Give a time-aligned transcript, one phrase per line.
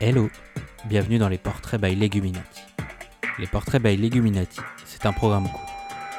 [0.00, 0.30] Hello,
[0.84, 2.62] bienvenue dans les portraits by Leguminati.
[3.40, 5.66] Les portraits by Leguminati, c'est un programme court,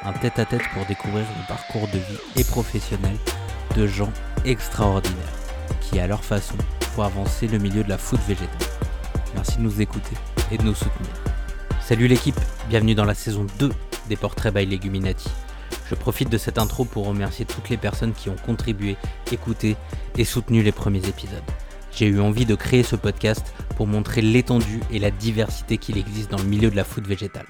[0.03, 3.15] un tête-à-tête pour découvrir le parcours de vie et professionnel
[3.77, 4.11] de gens
[4.43, 5.15] extraordinaires
[5.79, 6.55] qui, à leur façon,
[6.93, 8.49] font avancer le milieu de la food végétale.
[9.33, 10.17] Merci de nous écouter
[10.51, 11.13] et de nous soutenir.
[11.79, 13.69] Salut l'équipe, bienvenue dans la saison 2
[14.09, 15.29] des portraits by Leguminati.
[15.89, 18.97] Je profite de cette intro pour remercier toutes les personnes qui ont contribué,
[19.31, 19.77] écouté
[20.17, 21.39] et soutenu les premiers épisodes.
[21.91, 26.29] J'ai eu envie de créer ce podcast pour montrer l'étendue et la diversité qu'il existe
[26.29, 27.45] dans le milieu de la food végétale.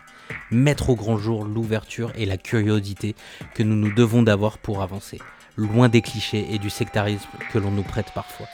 [0.51, 3.15] Mettre au grand jour l'ouverture et la curiosité
[3.55, 5.17] que nous nous devons d'avoir pour avancer,
[5.55, 8.45] loin des clichés et du sectarisme que l'on nous prête parfois.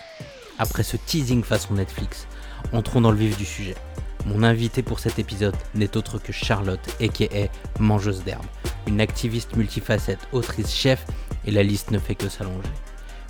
[0.58, 2.28] Après ce teasing façon Netflix,
[2.72, 3.76] entrons dans le vif du sujet.
[4.26, 7.50] Mon invité pour cet épisode n'est autre que Charlotte, aka
[7.82, 8.46] Mangeuse d'herbe,
[8.88, 11.06] une activiste multifacette, autrice, chef,
[11.46, 12.70] et la liste ne fait que s'allonger.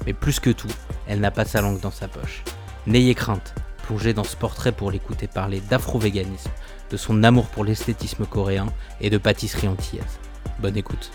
[0.05, 0.69] Mais plus que tout,
[1.07, 2.43] elle n'a pas sa langue dans sa poche.
[2.85, 6.51] N'ayez crainte, plongez dans ce portrait pour l'écouter parler d'afro-véganisme,
[6.89, 8.67] de son amour pour l'esthétisme coréen
[8.99, 10.19] et de pâtisserie antillaise.
[10.59, 11.11] Bonne écoute.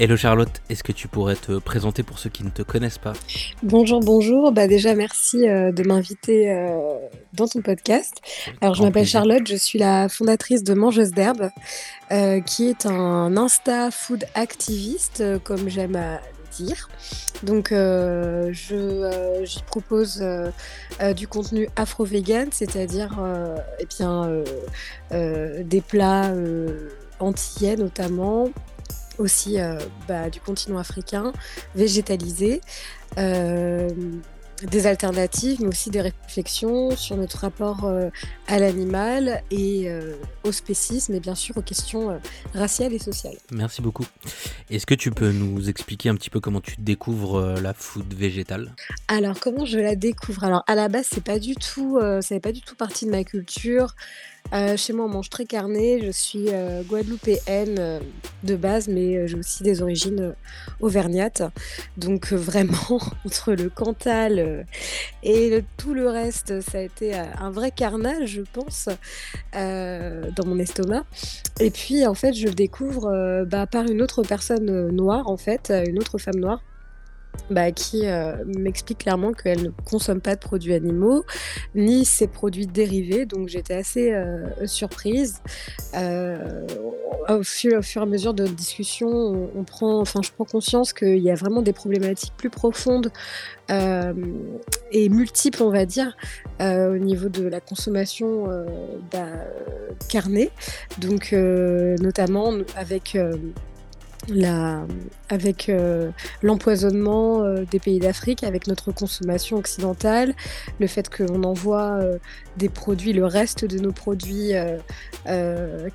[0.00, 3.14] Hello Charlotte, est-ce que tu pourrais te présenter pour ceux qui ne te connaissent pas?
[3.64, 4.52] Bonjour, bonjour.
[4.52, 6.78] Bah déjà, merci euh, de m'inviter euh,
[7.32, 8.14] dans ton podcast.
[8.60, 11.50] Alors, je m'appelle Charlotte, je suis la fondatrice de Mangeuse d'herbe,
[12.12, 16.20] euh, qui est un Insta food activiste, comme j'aime à
[17.42, 20.24] Donc, je, j'y propose
[21.16, 23.18] du contenu afro-vegan, c'est-à-dire
[23.78, 24.42] eh bien,
[25.10, 26.32] des plats
[27.20, 28.48] antillais notamment,
[29.18, 31.32] aussi euh, bah, du continent africain,
[31.74, 32.60] végétalisé,
[33.18, 33.90] euh,
[34.64, 38.10] des alternatives, mais aussi des réflexions sur notre rapport euh,
[38.46, 39.90] à l'animal et
[40.44, 42.18] au spécisme, et bien sûr aux questions
[42.54, 43.36] raciales et sociales.
[43.50, 44.06] Merci beaucoup.
[44.70, 48.74] Est-ce que tu peux nous expliquer un petit peu comment tu découvres la food végétale?
[49.08, 50.44] Alors, comment je la découvre?
[50.44, 53.10] Alors, à la base, c'est pas du tout, ça n'est pas du tout partie de
[53.10, 53.94] ma culture.
[54.54, 56.00] Euh, chez moi, on mange très carné.
[56.02, 58.00] Je suis euh, guadeloupéenne euh,
[58.44, 60.34] de base, mais j'ai aussi des origines
[60.80, 61.42] auvergnates.
[61.96, 64.66] Donc vraiment, entre le Cantal
[65.22, 68.88] et tout le reste, ça a été un vrai carnage, je pense,
[69.52, 71.04] dans mon estomac.
[71.60, 75.72] Et puis, en fait, je le découvre bah, par une autre personne noire, en fait,
[75.86, 76.62] une autre femme noire
[77.50, 81.24] bah, qui euh, m'explique clairement qu'elle ne consomme pas de produits animaux,
[81.74, 83.26] ni ces produits dérivés.
[83.26, 85.40] Donc j'étais assez euh, surprise.
[85.94, 86.66] Euh,
[87.28, 89.08] au, fur, et à mesure de discussion,
[89.54, 93.10] on, prend, enfin, je prends conscience qu'il y a vraiment des problématiques plus profondes
[93.70, 96.16] et multiples, on va dire,
[96.60, 98.46] au niveau de la consommation
[99.12, 99.26] bah,
[100.08, 100.50] carnée.
[100.98, 103.18] Donc notamment avec
[105.28, 106.10] avec euh,
[106.42, 110.34] l'empoisonnement euh, des pays d'Afrique, avec notre consommation occidentale,
[110.80, 112.18] le fait qu'on envoie euh,
[112.56, 114.52] des produits, le reste de nos produits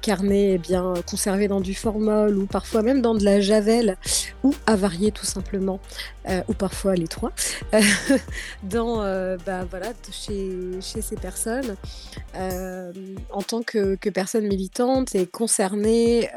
[0.02, 3.98] carnés, eh bien conservés dans du formol ou parfois même dans de la javel
[4.44, 5.80] ou avariés tout simplement,
[6.48, 7.32] ou parfois les trois,
[8.64, 8.98] dans,
[9.46, 10.52] bah, voilà, chez,
[10.82, 11.76] chez ces personnes.
[12.34, 16.30] en tant que, que, personne militante et concernée,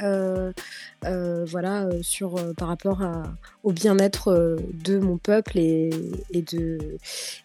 [1.03, 3.03] voilà, sur, par rapport
[3.67, 5.91] au bien-être euh, de mon peuple et,
[6.33, 6.99] de,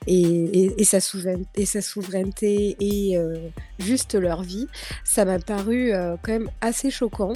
[0.05, 4.67] et, sa, souveraineté, et sa souveraineté et euh, juste leur vie,
[5.03, 7.33] ça m'a paru euh, quand même assez choquant.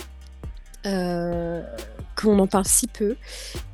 [2.15, 3.15] Qu'on en parle si peu.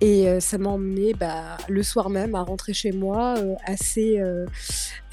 [0.01, 3.35] Et ça m'a emmené bah, le soir même à rentrer chez moi
[3.65, 4.19] assez,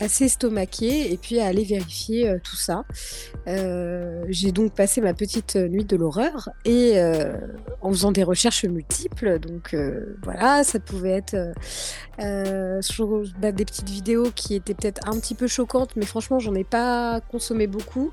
[0.01, 2.85] assez estomaqué et puis à aller vérifier tout ça.
[3.47, 7.01] J'ai donc passé ma petite nuit de l'horreur et
[7.83, 9.39] en faisant des recherches multiples.
[9.39, 9.77] Donc
[10.23, 11.37] voilà, ça pouvait être
[12.19, 16.65] bah, des petites vidéos qui étaient peut-être un petit peu choquantes, mais franchement, j'en ai
[16.65, 18.11] pas consommé beaucoup.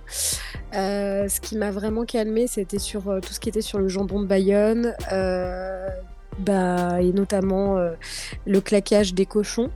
[0.73, 4.27] ce qui m'a vraiment calmé, c'était sur tout ce qui était sur le jambon de
[4.27, 4.93] Bayonne.
[6.39, 7.77] Bah, et notamment
[8.45, 9.71] le claquage des cochons.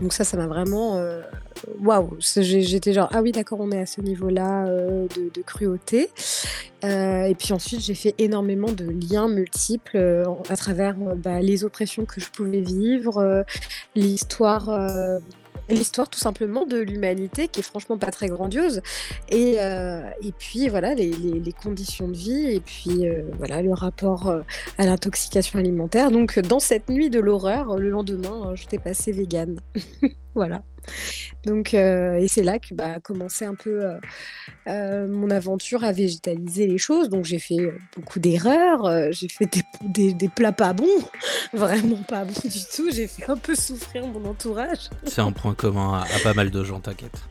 [0.00, 0.96] Donc ça, ça m'a vraiment...
[0.96, 1.20] Euh,
[1.80, 6.10] waouh J'étais genre, ah oui, d'accord, on est à ce niveau-là euh, de, cruauté.
[6.84, 12.06] Euh, et puis ensuite, j'ai fait énormément de liens multiples à travers bah, les oppressions
[12.06, 13.44] que je pouvais vivre,
[13.94, 14.70] l'histoire
[15.68, 18.82] l'histoire tout simplement de l'humanité qui est franchement pas très grandiose.
[19.28, 23.72] Et, euh, et puis voilà les, les, conditions de vie et puis euh, voilà le
[23.72, 24.40] rapport euh,
[24.78, 26.10] à l'intoxication alimentaire.
[26.10, 29.60] Donc dans cette nuit de l'horreur le lendemain j'étais passée végane
[30.34, 30.62] voilà
[31.44, 33.98] donc, euh, et c'est là que bah, a un peu euh,
[34.66, 37.08] euh, mon aventure à végétaliser les choses.
[37.08, 39.48] Donc, j'ai fait beaucoup d'erreurs, j'ai fait
[39.82, 40.86] des, des, plats pas bons,
[41.54, 42.90] vraiment pas bons du tout.
[42.90, 44.90] J'ai fait un peu souffrir mon entourage.
[45.04, 47.22] C'est un point commun à, pas mal de gens, t'inquiète.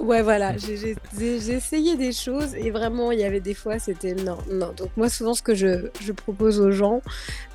[0.00, 4.14] Ouais, voilà, j'ai j'ai essayé des choses et vraiment, il y avait des fois, c'était
[4.14, 4.72] non, non.
[4.72, 7.02] Donc moi, souvent, ce que je je propose aux gens,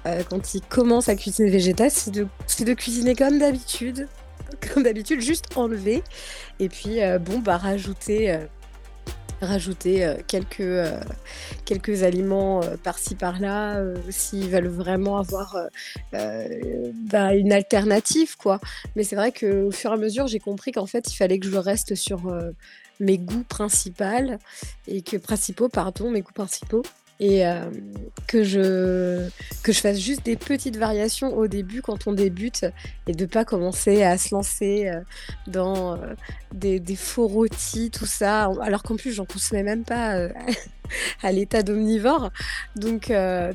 [0.06, 4.08] heu, quand ils commencent à cuisiner végétal, c'est de cuisiner comme d'habitude
[4.74, 6.04] comme d'habitude, juste enlever
[6.60, 8.48] et puis, heu, bon, bah, rajouter, heu,
[9.44, 10.92] rajouter, quelques, heu,
[11.66, 15.58] quelques aliments, heu, par-ci par-là, s'ils veulent vraiment avoir,
[16.12, 18.60] bah, une alternative, quoi.
[18.96, 21.48] Mais c'est vrai qu'au fur et à mesure, j'ai compris qu'en fait, il fallait que
[21.48, 22.34] je reste sur,
[23.00, 24.40] mes goûts principales
[24.88, 26.84] et que principaux, pardon, mes goûts principaux
[27.20, 27.72] et hem,
[28.28, 29.30] que je
[29.64, 32.66] que je fasse juste des petites variations au début quand on débute
[33.08, 35.04] et de pas commencer à se lancer, heu,
[35.48, 36.16] dans, heu,
[36.54, 40.28] des des faux rôtis, tout ça, alors qu'en plus j'en consommais même pas,
[41.24, 42.32] à l'état d'omnivore.
[42.76, 43.12] Donc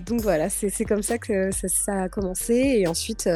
[0.06, 3.28] donc voilà, c'est comme ça que ça a commencé et ensuite,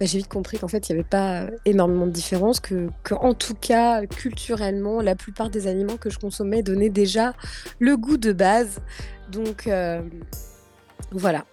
[0.00, 3.34] bah, j'ai vite compris qu'en fait, il y avait pas énormément de différence, que qu'en
[3.34, 7.34] tout cas, culturellement, la plupart des aliments que je consommais donnaient déjà
[7.78, 8.80] le goût de base.
[9.30, 10.10] Donc hem,
[11.12, 11.44] voilà.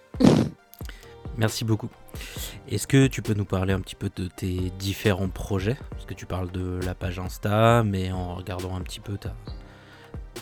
[1.36, 1.88] Merci beaucoup.
[2.68, 5.76] Est-ce que tu peux nous parler un petit peu de tes différents projets?
[5.90, 9.16] Parce que tu parles de la page Insta, mais en regardant un petit peu,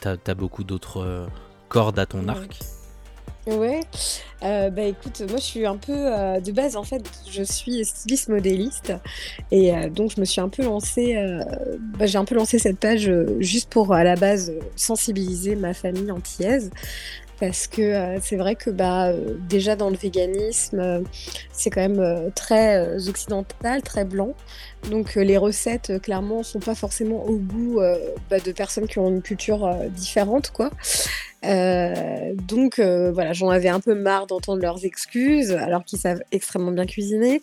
[0.00, 1.26] tu as beaucoup d'autres, heu,
[1.68, 2.58] cordes à ton arc.
[3.46, 3.82] Ouais,
[4.42, 8.28] heu, bah, écoute, moi je suis un peu, de base en fait, je suis styliste
[8.28, 8.92] modéliste
[9.52, 11.14] et donc je me suis un peu lancée,
[11.96, 13.08] bah, j'ai un peu lancé cette page,
[13.38, 16.72] juste pour à la base, sensibiliser ma famille antillaise.
[17.40, 21.04] Parce que, heu, c'est vrai que, bah, heu, déjà dans le véganisme, heu,
[21.52, 22.78] c'est quand même, très,
[23.08, 24.34] occidental, très blanc.
[24.90, 27.96] Donc, heu, les recettes, heu, clairement sont pas forcément au goût, heu,
[28.30, 30.70] bah, de personnes qui ont une culture, différente, quoi.
[32.48, 36.86] Donc voilà, j'en avais un peu marre d'entendre leurs excuses, alors qu'ils savent extrêmement bien
[36.86, 37.40] cuisiner.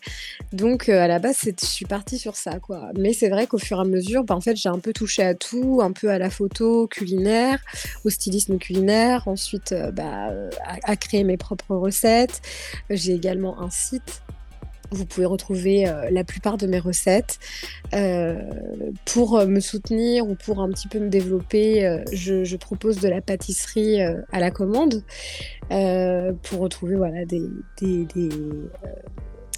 [0.51, 2.89] Donc à la base, je suis partie sur ça, quoi.
[2.97, 5.23] Mais c'est vrai qu'au fur et à mesure, bah, en fait, j'ai un peu touché
[5.23, 7.59] à tout, un peu à la photo culinaire,
[8.03, 10.31] au stylisme culinaire, ensuite, bah,
[10.65, 12.41] à à créer mes propres recettes.
[12.89, 14.21] J'ai également un site
[14.95, 17.39] vous pouvez retrouver, heu, la plupart de mes recettes.
[17.93, 18.37] Heu,
[19.05, 23.21] pour, heu, me soutenir ou pour un petit peu me développer, je propose de la
[23.21, 25.03] pâtisserie, à la commande,
[25.69, 27.49] pour retrouver voilà des
[27.81, 28.07] des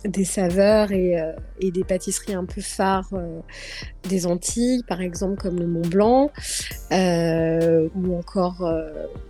[0.05, 3.41] des saveurs et heu et des pâtisseries un peu phares, heu,
[4.09, 6.31] des Antilles, par exemple comme le Mont Blanc,
[6.91, 8.69] heu, ou encore,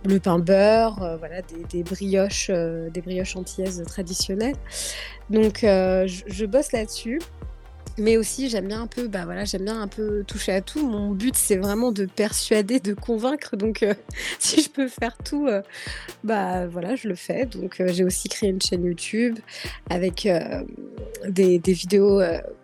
[0.04, 4.56] le pain beurre, voilà des brioches, des brioches antillaises traditionnelles.
[5.30, 7.20] Donc je je bosse là-dessus.
[7.98, 10.86] Mais aussi j'aime bien un peu, bah, voilà, j'aime bien un peu toucher à tout.
[10.86, 13.94] Mon but, c'est vraiment de persuader, de convaincre, donc heu,
[14.38, 15.62] si je peux faire tout, heu,
[16.24, 17.46] bah, voilà, je le fais.
[17.46, 19.38] Donc heu, j'ai aussi créé une chaîne YouTube
[19.90, 20.28] avec,
[21.28, 22.20] des des vidéos,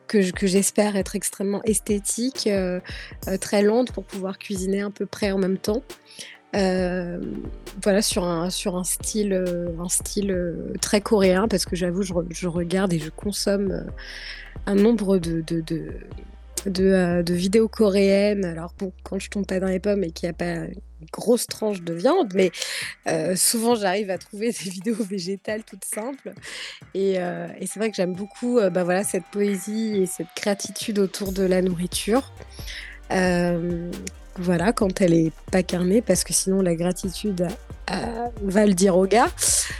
[0.07, 2.49] que j'espère être extrêmement esthétiques,
[3.41, 5.83] très lentes pour pouvoir cuisiner à peu près en même temps.
[6.53, 7.43] Hem,
[7.83, 12.03] voilà, sur un sur un style, heu, un style, heu, très coréen parce que j'avoue,
[12.03, 13.87] je je regarde et je consomme,
[14.67, 15.63] un nombre de de
[16.67, 18.45] de vidéos coréennes.
[18.45, 21.09] Alors bon, quand je tombe pas dans les pommes et qu'il y a pas une
[21.11, 22.53] grosse tranche de viande, mais
[23.35, 26.33] souvent j'arrive à trouver des vidéos végétales toutes simples
[26.95, 27.17] et
[27.63, 31.63] c'est vrai que j'aime beaucoup, bah, voilà, cette poésie et cette gratitude autour de la
[31.63, 32.31] nourriture.
[34.37, 37.47] Voilà, quand elle est pas carnée, parce que sinon la gratitude,
[38.43, 39.29] va le dire au gars.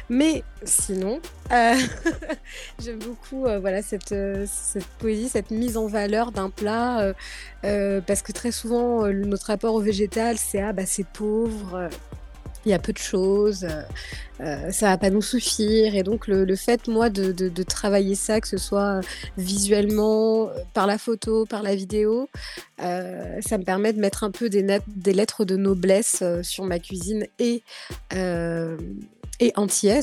[0.09, 1.21] Mais sinon,
[1.53, 1.75] heu,
[2.79, 7.13] j'aime beaucoup, heu, voilà cette, heu, cette poésie, cette mise en valeur d'un plat,
[7.63, 11.89] parce que très souvent, notre rapport au végétal, c'est: «Ah bah, c'est pauvre,
[12.65, 13.69] il y a peu de choses, heu
[14.41, 18.49] heu, ça va pas nous suffire» et donc le fait, moi, de travailler ça, que
[18.49, 19.01] ce soit,
[19.37, 22.29] visuellement, par la photo, par la vidéo,
[22.83, 24.63] heu, ça me permet de mettre un peu des
[25.13, 27.63] lettres de noblesse, sur ma cuisine et
[28.11, 28.79] hem
[29.41, 29.53] et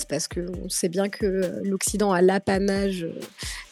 [0.09, 3.07] parce qu'on sait bien que, l'Occident a l'apanage,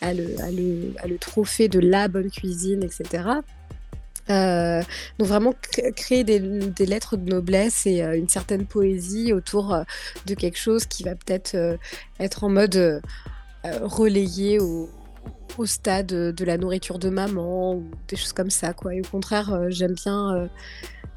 [0.01, 2.89] a le trophée de la bonne cuisine et
[4.29, 4.81] Heu,
[5.19, 5.53] donc vraiment
[5.95, 9.83] créer des lettres de noblesse et heu, une certaine poésie autour, heu,
[10.25, 11.55] de quelque chose qui va peut-être,
[12.19, 13.01] être en mode,
[13.63, 14.89] relégué au
[15.65, 19.69] stade, de la nourriture de maman ou des choses comme ça, quoi et au contraire,
[19.69, 20.49] j'aime bien,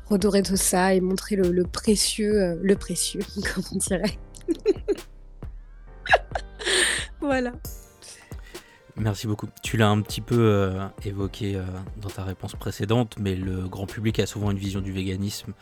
[0.07, 3.21] redorer tout ça et montrer le précieux, le précieux,
[3.55, 4.19] comme on dirait.
[7.21, 7.53] Voilà.
[8.97, 9.49] Merci beaucoup.
[9.63, 10.73] Tu l'as un petit peu, heu,
[11.05, 11.65] évoqué, heu,
[11.97, 15.53] dans ta réponse précédente, mais le grand public a souvent une vision du véganisme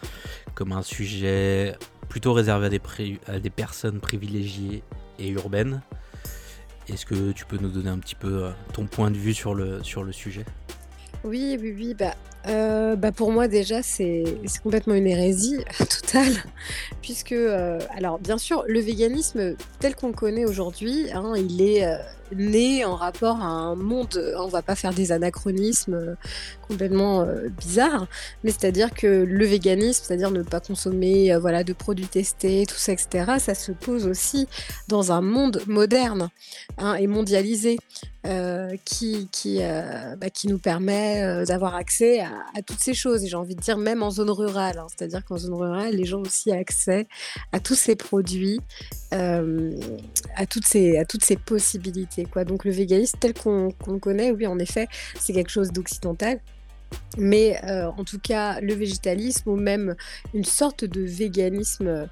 [0.54, 1.76] comme un sujet
[2.08, 2.80] plutôt réservé
[3.26, 4.82] à des personnes privilégiées
[5.18, 5.82] et urbaines.
[6.88, 9.54] Est-ce que tu peux nous donner un petit peu, heu, ton point de vue sur
[9.54, 10.44] le sur le sujet?
[11.22, 12.14] Oui, oui, oui, bah,
[12.46, 16.32] Heu, bah, pour moi déjà c'est c'est complètement une hérésie totale
[17.02, 21.84] puisque, heu, alors bien sûr le véganisme tel qu'on le connaît aujourd'hui, hein, il est,
[21.86, 21.98] heu,
[22.36, 26.16] né en rapport à un monde, heu, on va pas faire des anachronismes,
[26.68, 27.26] complètement,
[27.58, 28.06] bizarres,
[28.44, 32.92] mais c'est-à-dire que le véganisme, c'est-à-dire ne pas consommer, voilà de produits testés, tout ça
[32.92, 34.46] et cetera, ça se pose aussi
[34.88, 36.28] dans un monde moderne,
[36.78, 37.78] hein, et mondialisé,
[38.84, 39.60] qui qui,
[40.18, 43.60] bah, qui nous permet, d'avoir accès à à toutes ces choses et j'ai envie de
[43.60, 44.86] dire même en zone rurale, hein.
[44.88, 47.06] C'est-à-dire qu'en zone rurale, les gens aussi accès
[47.52, 48.60] à tous ces produits,
[49.10, 49.74] hem,
[50.36, 52.44] à toutes ces à toutes ces possibilités, quoi.
[52.44, 56.40] Donc le véganisme tel qu'on le connaît, oui, en effet, c'est quelque chose d'occidental,
[57.16, 59.94] mais heu, en tout cas, le végétalisme ou même
[60.34, 62.08] une sorte de véganisme,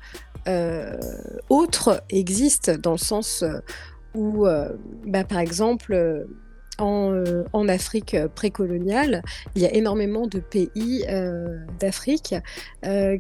[0.49, 0.99] heu,
[1.49, 3.45] autre existe dans le sens,
[4.15, 4.47] où,
[5.07, 6.27] bah, par exemple,
[6.79, 9.23] en, heu, en Afrique, heu, précoloniale,
[9.55, 12.35] il y a énormément de pays, heu, d'Afrique,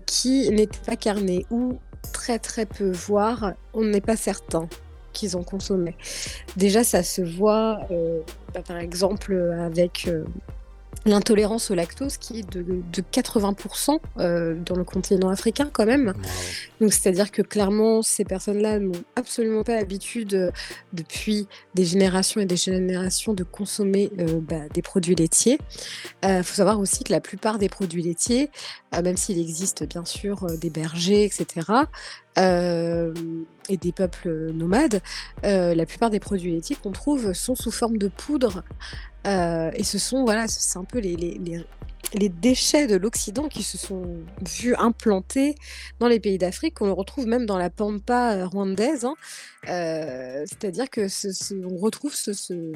[0.06, 1.78] qui n'étaient pas carnés ou
[2.12, 4.68] très, très peu, voire on n'est pas certain
[5.12, 5.96] qu'ils en consommaient.
[6.56, 7.80] Déjà ça se voit,
[8.54, 10.08] bah, par exemple, avec,
[11.04, 13.54] l'intolérance au lactose qui est de de 80
[14.18, 16.14] heu, dans le continent africain quand même.
[16.80, 20.52] Donc c'est-à-dire que clairement ces personnes-là n'ont absolument pas l'habitude, heu,
[20.92, 25.58] depuis des générations et des générations de consommer, heu, bah, des produits laitiers.
[26.24, 28.50] Heu, faut savoir aussi que la plupart des produits laitiers,
[29.02, 31.88] même s'il existe bien sûr, heu, des bergers et cetera,
[32.36, 35.00] hem, et des peuples, nomades,
[35.44, 38.62] heu, la plupart des produits laitiers qu'on trouve sont sous forme de poudre,
[39.24, 44.76] et ce sont voilà, c'est un peu les déchets de l'Occident qui se sont vus
[44.76, 45.56] implanter
[45.98, 46.80] dans les pays d'Afrique.
[46.80, 49.16] On le retrouve même dans la pampa, rwandaise, hein,
[49.66, 51.08] c'est-à-dire que
[51.66, 52.72] on retrouve ce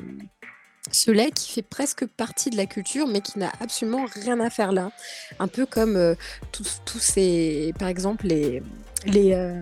[0.90, 4.50] ce lait qui fait presque partie de la culture, mais qui n'a absolument rien à
[4.50, 4.90] faire là.
[5.38, 6.16] Un peu comme, heu,
[6.52, 8.62] tous ces par exemple les,
[9.06, 9.54] les,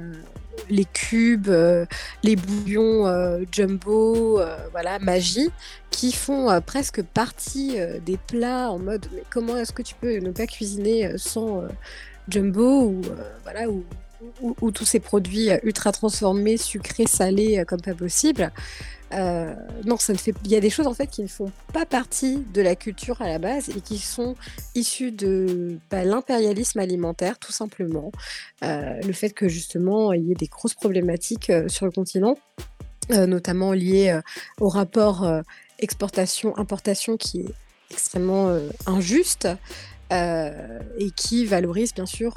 [0.70, 1.86] les cubes, heu,
[2.22, 3.06] les bouillons,
[3.52, 5.50] Jumbo, voilà, Maggi,
[5.90, 10.30] qui font, presque partie, des plats en mode: «Mais comment est-ce que tu peux ne
[10.30, 11.64] pas cuisiner, sans,
[12.28, 13.02] Jumbo?» ou,
[13.42, 13.68] voilà,
[14.40, 18.52] ou ou tous ces produits, ultra transformés, sucrés, salés, heu, comme pas possible.
[19.14, 19.54] Heu,
[19.86, 21.86] non, ça ne fait il y a des choses en fait qui ne font pas
[21.86, 24.34] partie de la culture à la base et qui sont
[24.74, 28.12] issues de, bah, l'impérialisme alimentaire tout simplement.
[28.62, 32.36] Heu, le fait que justement il y ait des grosses problématiques, sur le continent,
[33.10, 34.20] notamment liées,
[34.60, 35.26] au rapport,
[35.78, 37.54] exportation-importation qui est
[37.90, 39.48] extrêmement, injuste,
[40.10, 42.34] et qui valorise bien sûr,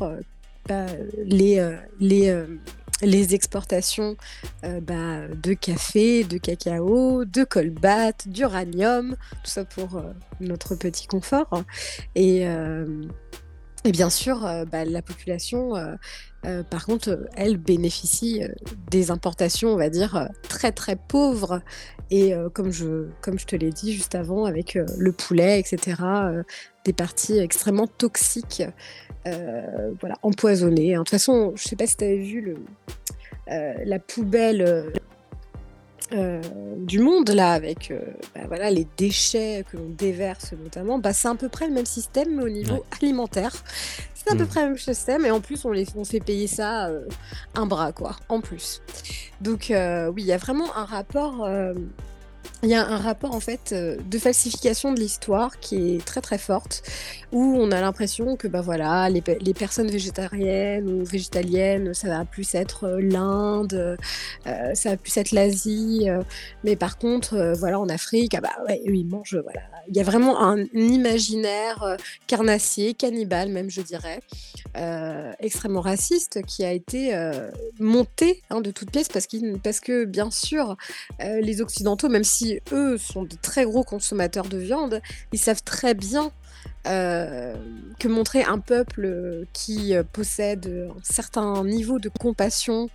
[0.67, 0.85] bah,
[1.23, 2.59] les, heu, les, hem,
[3.01, 4.15] les exportations,
[4.63, 10.03] heu, bah, de café, de cacao, de colbates, d'uranium, tout ça pour,
[10.39, 11.63] notre petit confort.
[12.15, 12.45] Et
[13.83, 14.41] et bien sûr,
[14.71, 15.73] bah, la population,
[16.69, 18.43] par contre, elle bénéficie,
[18.91, 21.61] des importations, on va dire, très, très pauvres.
[22.11, 26.31] Et comme je comme je te l'ai dit juste avant avec, le poulet et cetera,
[26.31, 26.43] heu,
[26.85, 28.63] des parties extrêmement toxiques,
[29.27, 30.99] heu, voilà, empoisonnées, hein.
[30.99, 32.55] De toute façon, je sais pas si tu avais vu le,
[33.51, 34.61] heu, la poubelle,
[36.13, 36.41] heu,
[36.77, 37.93] du monde là avec,
[38.35, 41.85] bah, voilà les déchets que l'on déverse notamment, bah, c'est à peu près le même
[41.85, 42.51] système mais au Ouais.
[42.51, 43.53] niveau alimentaire.
[44.13, 44.47] C'est à peu Mmh.
[44.47, 46.91] près le même système et en plus on les on fait payer ça,
[47.55, 48.81] un bras quoi, en plus.
[49.39, 51.47] Donc oui, il y a vraiment un rapport,
[52.63, 56.21] il y a un rapport en fait, heu, de falsification de l'histoire qui est très,
[56.21, 56.83] très forte,
[57.31, 62.25] où on a l'impression que, bah, voilà, les les personnes végétariennes ou végétaliennes, ça va
[62.25, 63.97] plus être, heu, l'Inde,
[64.47, 66.07] heu, ça va plus être l'Asie,
[66.63, 70.03] mais par contre, voilà, en Afrique, ah bah, ouais, ils mangent, voilà, il y a
[70.03, 74.19] vraiment un imaginaire, carnassier, cannibale même je dirais,
[75.39, 77.13] extrêmement raciste qui a été,
[77.79, 80.75] monté, hein, de toutes pièces parce n parce que bien sûr,
[81.19, 85.93] les occidentaux, même si eux sont de très gros consommateurs de viande, ils savent très
[85.93, 86.31] bien,
[86.85, 87.57] hem,
[87.99, 92.89] que montrer un peuple, heu, qui, heu, possède, un certain niveau de compassion,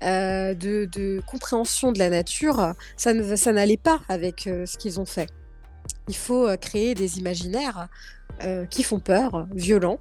[0.00, 3.12] de compréhension de la nature, ça
[3.52, 5.28] n'allait pas avec, ce qu'ils ont fait.
[6.08, 7.88] Il faut, créer des imaginaires,
[8.70, 9.98] qui font peur, violents,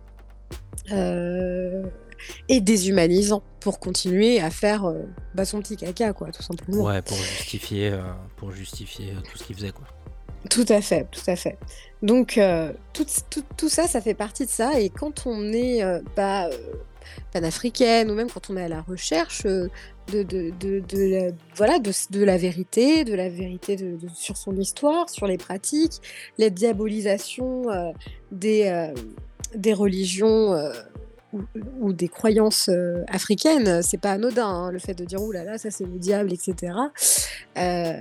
[2.50, 6.84] et déshumanisants pour continuer à faire, heu, bah, son petit caca quoi, tout simplement.
[6.84, 8.02] Ouais, pour justifier, heu,
[8.36, 9.86] pour justifier, heu, tout ce qu'il faisait, quoi.
[10.50, 11.58] Tout à fait, tout à fait.
[12.02, 15.82] Donc c tout tout ça, ça fait partie de ça et quand on est,
[16.18, 16.50] bah,
[17.32, 19.72] panafricaine, ou même quand on est à la recherche de,
[20.12, 23.78] de, la, voilà, de, la vérité, de la vérité
[24.14, 26.02] sur son histoire, sur les pratiques,
[26.38, 27.64] les diabolisations
[28.32, 28.92] des,
[29.56, 30.54] des religions
[31.82, 35.44] ou, des croyances euh, africaines, c'est pas anodin, hein, le fait de dire, ouh là
[35.44, 36.74] là, ça c'est le diable, etc.
[37.58, 38.00] Euh,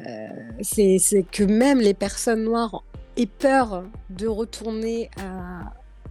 [0.61, 2.85] c'est que même les personnes noires
[3.17, 5.11] aient peur de retourner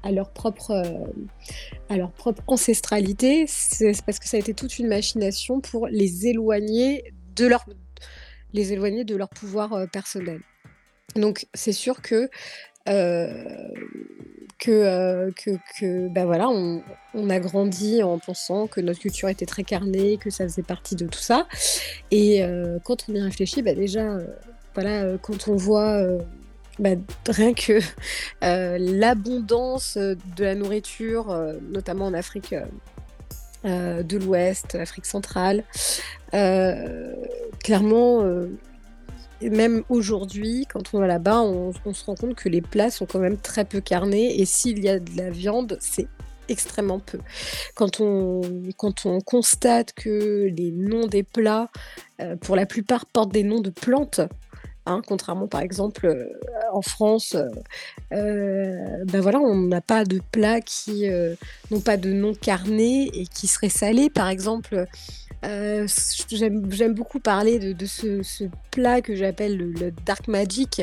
[0.04, 0.84] à, leur propre,
[1.90, 6.28] à leur propre ancestralité, c'est parce que ça a été toute une machination pour les
[6.28, 7.66] éloigner de leur,
[8.54, 10.42] les éloigner de leur pouvoir euh, personnel.
[11.16, 12.30] Donc c'est sûr que
[12.86, 13.72] que,
[15.32, 16.82] que, que ben voilà, on,
[17.14, 20.96] on, a grandi en pensant que notre culture était très carnée, que ça faisait partie
[20.96, 21.48] de tout ça.
[22.12, 22.44] Et
[22.84, 24.18] quand on y réfléchit, ben déjà,
[24.76, 26.06] voilà, quand on voit
[26.80, 27.80] ben, rien que
[28.42, 31.36] l'abondance de la nourriture,
[31.72, 32.56] notamment en Afrique
[33.64, 35.64] de l'Ouest, Afrique centrale,
[37.64, 38.24] clairement
[39.50, 43.20] même aujourd'hui, quand on va là-bas, on, se rend compte que les plats sont quand
[43.20, 46.08] même très peu carnés et s'il y a de la viande, c'est
[46.50, 47.20] extrêmement peu.
[47.76, 48.42] Quand on,
[48.78, 51.70] quand on constate que les noms des plats,
[52.20, 54.22] euh, pour la plupart, portent des noms de plantes,
[54.88, 56.26] Hein, contrairement par exemple euh,
[56.74, 57.36] en France,
[58.12, 61.08] euh, ben voilà, on n'a pas de plats qui
[61.70, 64.10] n'ont pas de nom carné et qui seraient salés.
[64.10, 64.88] Par exemple,
[65.44, 65.88] euh,
[66.30, 68.22] j'aime beaucoup parler de, ce,
[68.72, 70.82] plat que j'appelle le, dark magic,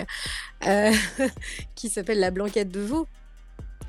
[0.66, 0.92] euh,
[1.74, 3.06] qui s'appelle la blanquette de veau.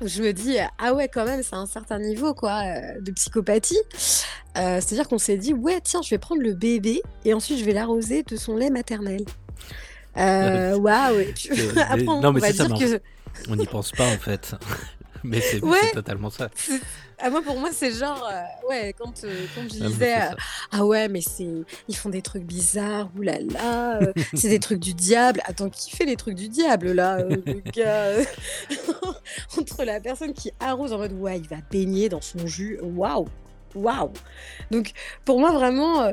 [0.02, 3.80] Je me dis, ah ouais, quand même, c'est un certain niveau quoi, euh, de psychopathie.
[4.54, 7.72] C'est-à-dire qu'on s'est dit, ouais, tiens, je vais prendre le bébé et ensuite je vais
[7.72, 9.24] l'arroser de son lait maternel.
[10.16, 10.80] Waouh!
[11.76, 13.00] Après, on, non, mais va dire que...
[13.48, 14.54] On n'y pense pas en fait.
[15.24, 15.60] Mais c'est
[15.92, 16.50] totalement ça.
[17.22, 20.34] Ah, moi, pour moi, c'est genre, euh, ouais, quand, euh, quand je disais, euh,
[20.72, 21.48] ah ouais, mais c'est,
[21.86, 24.00] ils font des trucs bizarres, oulala,
[24.34, 25.42] c'est des trucs du diable.
[25.44, 28.24] Attends, qui fait les trucs du diable là, le gars
[29.58, 33.28] Entre la personne qui arrose en mode, ouais, il va baigner dans son jus, waouh,
[33.74, 34.12] waouh.
[34.70, 34.92] Donc,
[35.26, 36.10] pour moi, vraiment,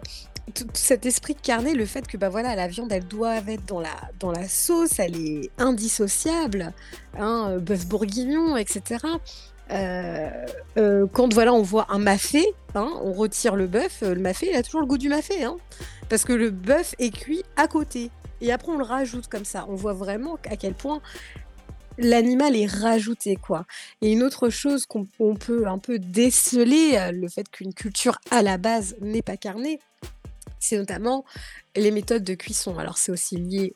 [0.53, 3.81] tout cet esprit carné, le fait que bah voilà, la viande elle doit être dans
[3.81, 6.73] la, dans la sauce, elle est indissociable,
[7.17, 8.99] hein, bœuf bourguignon, etc.
[9.71, 10.29] Euh,
[10.77, 14.49] euh, quand voilà, on voit un mafé, hein, on retire le bœuf, euh, le mafé,
[14.51, 15.57] il a toujours le goût du mafé, hein,
[16.09, 18.09] parce que le bœuf est cuit à côté.
[18.39, 19.65] Et après, on le rajoute comme ça.
[19.67, 21.01] On voit vraiment à quel point
[21.97, 23.65] l'animal est rajouté, quoi.
[24.01, 25.05] Et une autre chose qu'on
[25.35, 29.79] peut un peu déceler, le fait qu'une culture à la base n'est pas carnée,
[30.59, 31.25] c'est notamment
[31.75, 32.77] les méthodes de cuisson.
[32.77, 33.75] Alors, c'est aussi lié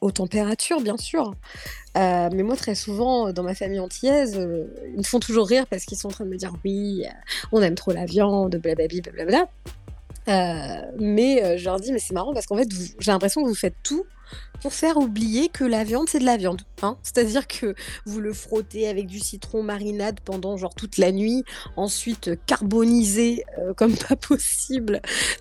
[0.00, 1.34] aux températures, bien sûr.
[1.96, 5.66] Euh, mais moi, très souvent, dans ma famille antillaise, euh, ils me font toujours rire
[5.66, 7.10] parce qu'ils sont en train de me dire oui, euh,
[7.52, 9.12] on aime trop la viande, blablabla.
[9.12, 9.48] blablabla.
[10.28, 13.76] Mais je leur dis, mais c'est marrant parce qu'en fait, j'ai l'impression que vous faites
[13.82, 14.04] tout
[14.60, 16.62] pour faire oublier que la viande, c'est de la viande.
[16.82, 16.96] Hein.
[17.02, 17.74] C'est-à-dire que
[18.06, 21.44] vous le frottez avec du citron marinade pendant genre toute la nuit,
[21.76, 25.00] ensuite carbonisé euh, comme pas possible,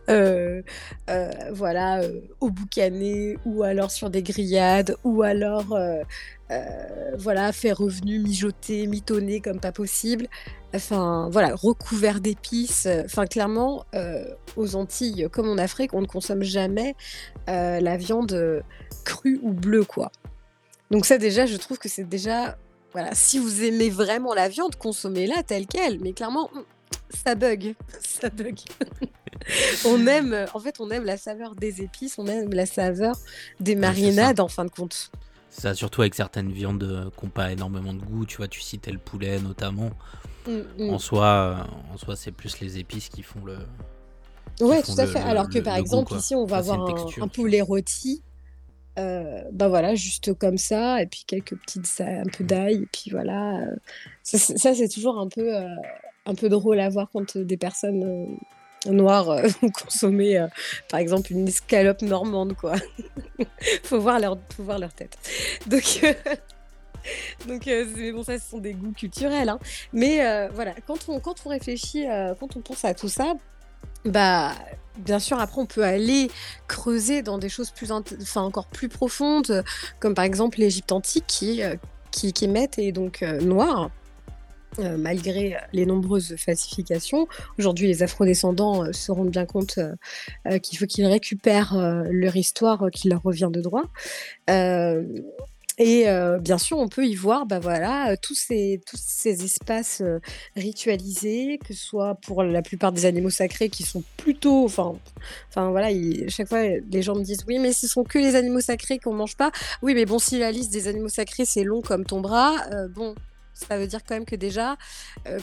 [0.09, 0.61] euh,
[1.09, 2.01] euh, voilà,
[2.41, 5.77] au boucané, ou alors sur des grillades, ou alors
[7.17, 10.27] voilà, fait revenu mijoté, mitonné comme pas possible.
[10.73, 12.87] Enfin, voilà, recouvert d'épices.
[13.05, 13.85] Enfin, clairement,
[14.55, 16.95] aux Antilles, comme en Afrique, on ne consomme jamais
[17.47, 18.63] la viande
[19.03, 20.11] cru ou bleu, quoi.
[20.91, 22.57] Donc ça déjà, je trouve que c'est déjà,
[22.93, 25.99] voilà, si vous aimez vraiment la viande, consommez-la telle qu'elle.
[25.99, 26.61] Mais clairement, hmm,
[27.09, 28.59] ça bug, ça bug.
[29.85, 33.17] on aime, en fait, on aime la saveur des épices, on aime la saveur
[33.59, 35.11] des marinades, en fin de compte.
[35.49, 38.25] Ça, surtout avec certaines viandes euh, qui n'ont pas énormément de goût.
[38.25, 39.89] Tu vois, tu citais le poulet notamment.
[40.45, 40.89] Hmm, hmm.
[40.89, 43.57] En soi, euh, en soi, c'est plus les épices qui font le.
[44.59, 45.19] Ouais, tout à fait.
[45.19, 48.21] Alors que par exemple, ici, on va avoir un, poulet rôti
[48.97, 53.11] euh, bah voilà, juste comme ça, et puis quelques petites, un peu d'ail, et puis
[53.11, 53.59] voilà.
[53.61, 53.75] Euh,
[54.23, 55.67] ça, c'est toujours un peu, euh,
[56.25, 58.37] un peu drôle à voir quand des personnes
[58.85, 60.45] noires vont consommer,
[60.89, 62.75] par exemple, une escalope normande, quoi.
[63.83, 65.17] faut, voir leur, faut voir leur tête.
[65.67, 66.05] Donc.
[67.47, 67.69] Donc,
[68.13, 69.47] bon, ça, ce sont des goûts culturels.
[69.47, 69.59] Hein.
[69.93, 70.17] Mais
[70.53, 72.05] voilà, quand on, quand on réfléchit,
[72.37, 73.35] quand on pense à tout ça,
[74.03, 74.53] bah,
[74.97, 76.29] bien sûr, après, on peut aller
[76.67, 79.63] creuser dans des choses plus, enfin, encore plus profondes,
[79.99, 81.75] comme par exemple l'Égypte antique qui, euh,
[82.11, 83.89] qui, qui et donc euh, noire.
[84.79, 87.27] Euh, malgré les nombreuses falsifications.
[87.57, 89.79] Aujourd'hui, les afrodescendants se rendent bien compte
[90.61, 91.75] qu'il faut qu'ils récupèrent
[92.11, 93.85] leur histoire qui leur revient de droit.
[95.79, 96.05] Et
[96.41, 100.03] bien sûr, on peut y voir, bah, voilà, tous ces tous ces espaces,
[100.55, 104.93] ritualisés, que ce soit pour la plupart des animaux sacrés qui sont plutôt enfin
[105.55, 105.89] voilà,
[106.27, 109.13] chaque fois les gens me disent: «Oui, mais ce sont que les animaux sacrés qu'on
[109.13, 109.51] mange pas».
[109.81, 112.57] Oui, mais bon, si la liste des animaux sacrés, c'est long comme ton bras,
[112.93, 113.15] bon,
[113.67, 114.77] ça veut dire quand même que déjà,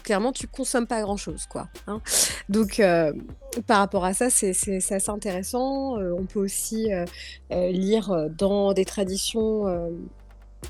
[0.03, 2.01] clairement, tu consommes pas grand-chose, quoi, hein.
[2.49, 2.81] Donc
[3.67, 5.97] par rapport à ça, c'est assez intéressant.
[5.99, 6.89] on peut aussi,
[7.51, 9.67] lire, dans des traditions,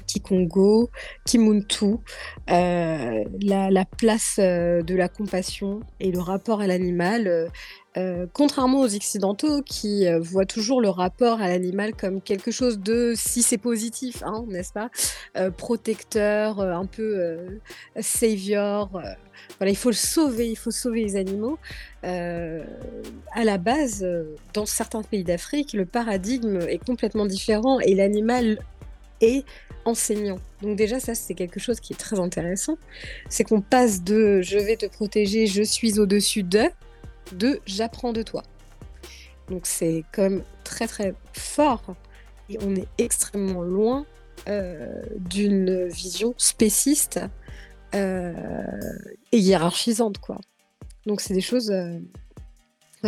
[0.07, 0.91] Kikongo,
[1.25, 1.97] Kimuntu,
[2.51, 7.51] euh, la, place euh, de la compassion et le rapport à l'animal,
[7.97, 13.15] euh, contrairement aux occidentaux qui voient toujours le rapport à l'animal comme quelque chose de,
[13.17, 14.91] si c'est positif, hein, n'est-ce pas,
[15.57, 17.61] protecteur, un peu
[18.01, 18.89] savior.
[19.59, 21.59] voilà, il faut le sauver, il faut sauver les animaux.
[22.03, 24.07] à la base,
[24.53, 28.59] dans certains pays d'Afrique, le paradigme est complètement différent et l'animal
[29.21, 29.45] est
[29.85, 30.39] enseignant.
[30.63, 32.79] Donc déjà, ça, c'est quelque chose qui est très intéressant.
[33.29, 36.71] C'est qu'on passe de je vais te protéger, je suis au-dessus de,
[37.33, 38.43] de j'apprends de toi.
[39.49, 41.95] Donc c'est quand même très très fort
[42.49, 44.07] et on est extrêmement loin
[44.49, 47.21] euh, d'une vision spéciste
[47.95, 48.33] euh,
[49.33, 50.41] et hiérarchisante quoi.
[51.07, 51.99] Donc c'est des choses euh,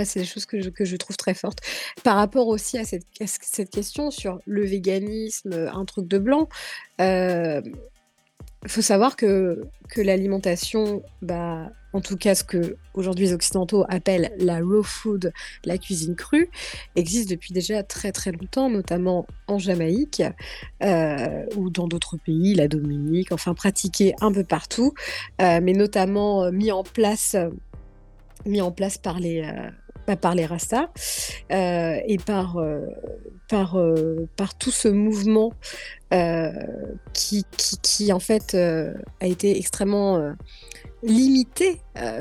[0.04, 1.60] c'est des choses que je, trouve très fortes.
[2.04, 6.50] Par rapport aussi à cette, question sur le véganisme, un truc de blanc,
[6.98, 13.86] il faut savoir que, que l'alimentation, bah, en tout cas ce que aujourd'hui les occidentaux
[13.88, 15.32] appellent la raw food,
[15.64, 16.50] la cuisine crue,
[16.94, 20.22] existe depuis déjà très très longtemps, notamment en Jamaïque
[20.82, 24.92] euh, ou dans d'autres pays, la Dominique, enfin pratiquée un peu partout,
[25.40, 27.34] euh, mais notamment mis en place
[28.44, 29.42] mis en place par les,
[30.14, 30.88] par les Rastas
[31.50, 32.86] euh, et par, euh,
[33.48, 35.52] par, euh, par tout ce mouvement
[37.12, 37.44] qui,
[37.82, 40.34] qui, en fait a été extrêmement
[41.02, 41.80] limité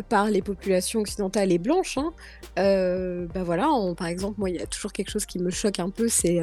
[0.10, 1.98] par les populations occidentales et blanches.
[1.98, 2.14] Hein.
[2.56, 5.90] bah voilà, par exemple, moi, il y a toujours quelque chose qui me choque un
[5.90, 6.40] peu, c'est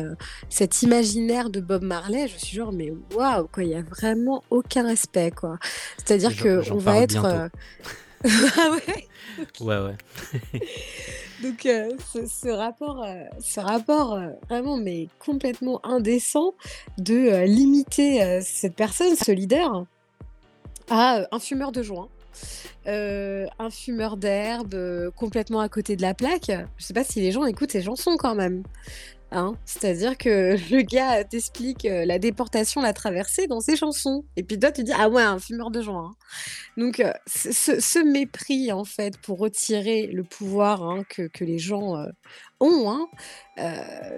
[0.49, 2.29] cet imaginaire de Bob Marley.
[2.29, 5.59] Je suis genre, mais waouh, quoi, il y a vraiment aucun respect, quoi.
[5.99, 7.25] C'est-à-dire que on va être.
[8.25, 9.09] ah ouais.
[9.61, 9.97] Ouais, ouais.
[11.42, 11.90] Donc euh,
[12.27, 16.55] ce, rapport, euh, ce rapport euh, vraiment mais complètement indécent
[16.99, 19.85] de limiter cette personne, ce leader,
[20.88, 22.09] à un fumeur de joint.
[22.87, 26.51] Un fumeur d'herbe complètement à côté de la plaque.
[26.77, 28.62] Je sais pas si les gens écoutent ces chansons quand même.
[29.33, 29.55] Hein.
[29.64, 34.25] C'est-à-dire que le gars t'explique euh, la déportation, la traversée dans ses chansons.
[34.37, 36.11] Et puis toi, tu dis, ah ouais, un fumeur de joint.
[36.11, 36.16] Hein.
[36.77, 42.07] Donc, euh, ce, mépris, en fait, pour retirer le pouvoir hein, que, les gens euh,
[42.61, 43.09] ont,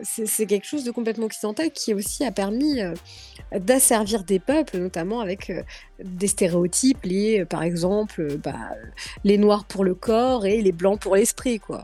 [0.02, 2.80] c'est quelque chose de complètement occidental qui aussi a permis
[3.52, 5.50] d'asservir des peuples, notamment avec
[6.02, 8.70] des stéréotypes liés, par exemple, bah,
[9.24, 11.82] les noirs pour le corps et les blancs pour l'esprit, quoi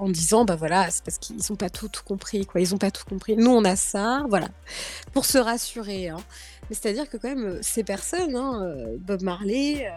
[0.00, 2.90] en disant bah voilà c'est parce qu'ils n'ont pas tout, compris quoi ils ont pas
[2.90, 4.48] tout compris nous on a ça voilà
[5.12, 6.16] pour se rassurer hein.
[6.68, 9.90] mais c'est à dire que quand même ces personnes hein, euh, Bob Marley euh,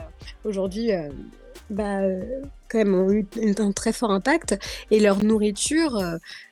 [0.50, 1.10] aujourd'hui euh,
[1.70, 2.02] bah,
[2.70, 3.26] quand même ont eu
[3.58, 4.60] un très fort impact
[4.92, 5.98] et leur nourriture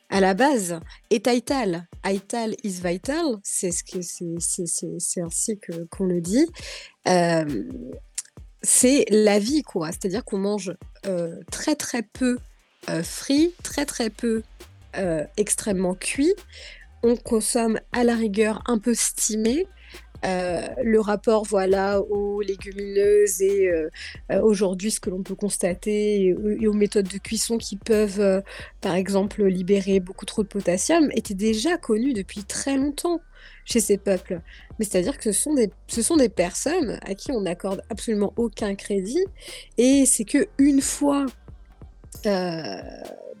[0.08, 1.86] à la base est Aital.
[2.04, 6.46] Aital is vital, c'est ce que c'est ainsi que qu'on le dit.
[8.62, 10.74] c'est la vie quoi, c'est-à-dire qu'on mange
[11.50, 12.38] très très peu
[12.90, 14.42] euh, frit, très très peu
[14.96, 16.34] euh, extrêmement cuit.
[17.04, 19.66] On consomme à la rigueur un peu stimé.
[20.24, 23.68] Euh, le rapport voilà aux légumineuses et
[24.40, 28.40] aujourd'hui ce que l'on peut constater et, aux méthodes de cuisson qui peuvent
[28.80, 33.20] par exemple libérer beaucoup trop de potassium était déjà connu depuis très longtemps
[33.64, 34.40] chez ces peuples.
[34.78, 38.32] Mais c'est-à-dire que ce sont, des, ce sont des personnes à qui on n'accorde absolument
[38.36, 39.24] aucun crédit
[39.76, 41.26] et c'est que une fois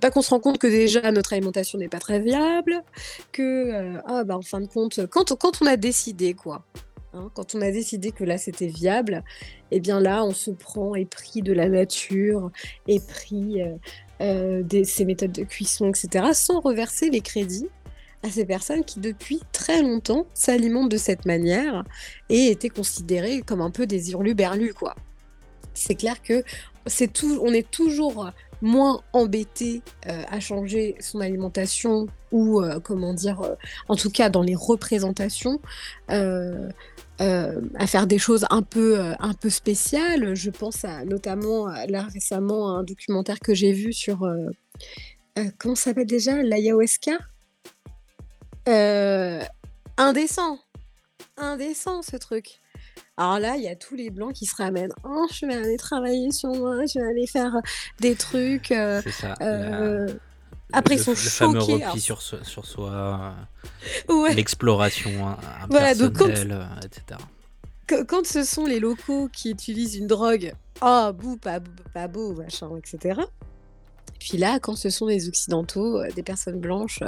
[0.02, 2.82] bah, qu'on se rend compte que déjà notre alimentation n'est pas très viable,
[3.30, 6.64] que euh, ah, bah, en fin de compte, quand, quand on a décidé quoi,
[7.14, 9.22] hein, quand on a décidé que là c'était viable,
[9.70, 12.50] et eh bien là on se prend épris de la nature,
[12.88, 13.62] épris
[14.20, 17.68] euh, de ces méthodes de cuisson, etc., sans reverser les crédits
[18.24, 21.84] à ces personnes qui depuis très longtemps s'alimentent de cette manière
[22.28, 24.96] et étaient considérées comme un peu des hurluberlus quoi.
[25.74, 26.42] C'est clair que
[26.86, 28.32] c'est tout, on est toujours
[28.62, 33.54] moins embêté euh, à changer son alimentation ou, euh, comment dire, euh,
[33.88, 35.60] en tout cas dans les représentations,
[36.08, 40.34] à faire des choses un peu, un peu spéciales.
[40.34, 44.26] Je pense à, notamment là récemment à un documentaire que j'ai vu sur,
[45.58, 47.18] comment ça s'appelle déjà, l'ayahuasca?
[49.96, 50.58] Indécent,
[51.36, 52.61] indécent ce truc.
[53.18, 55.76] Alors là, il y a tous les blancs qui se ramènent: «Oh, je vais aller
[55.76, 57.52] travailler sur moi, je vais aller faire,
[58.00, 60.20] des trucs», C'est ça, la heu, le
[60.72, 63.34] après ils le sont f le fameux choqués repli alors sur soi sur soi,
[64.08, 64.34] Ouais.
[64.34, 65.36] l'exploration in
[65.70, 67.18] Voilà, donc quand impersonnelle, heu, et cetera.
[67.86, 71.60] que quand ce sont les locaux qui utilisent une drogue: «Oh bouh, pas
[71.92, 73.24] pas beau, machin et cetera».
[74.18, 77.00] Puis là, quand ce sont des occidentaux, des personnes blanches,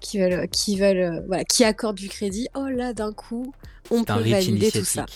[0.00, 3.54] qui veulent qui veulent, voilà, qui accordent du crédit, oh là, d'un coup,
[3.90, 5.06] on peut valider tout ça.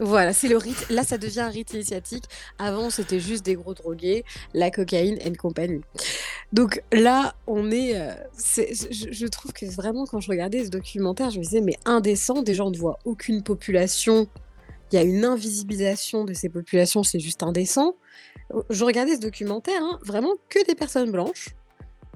[0.00, 2.24] Voilà, c'est le rite là, ça devient un rite initiatique.
[2.58, 5.82] Avant, c'était juste des gros drogués, la cocaïne and compagnie.
[6.52, 7.94] Donc là, on est,
[8.36, 12.42] c'est je trouve que vraiment quand je regardais ce documentaire, je me disais: «Mais indécent,
[12.42, 14.28] déjà on ne voit aucune population,
[14.90, 17.96] il y a une invisibilisation de ces populations, c'est juste indécent».
[18.70, 21.50] Je regardais ce documentaire, hein, vraiment que des personnes blanches,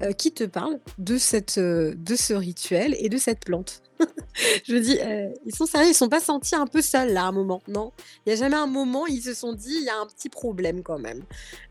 [0.03, 3.83] heu, qui te parlent de cette, heu, de ce rituel et de cette plante.
[4.65, 5.89] Je dis: «Heu, ils sont sérieux?
[5.89, 7.93] Ils se sont pas sentis un peu seuls là, à un moment, non?»
[8.25, 10.29] Il y a jamais un moment, ils se sont dit: «Il y a un petit
[10.29, 11.25] problème quand même»,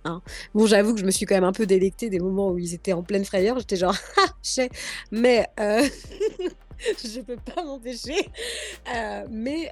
[0.04, 0.22] hein?
[0.54, 2.74] Bon, j'avoue que je me suis quand même un peu délectée des moments où ils
[2.74, 4.26] étaient en pleine frayeur, j'étais genre: «Ha!
[4.44, 4.70] Chez»
[5.12, 8.30] mais je peux pas m'empêcher,
[9.30, 9.72] mais